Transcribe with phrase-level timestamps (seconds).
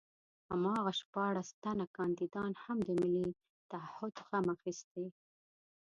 [0.49, 3.29] هماغه شپاړس تنه کاندیدان هم د ملي
[3.71, 5.05] تعهُد غم اخیستي.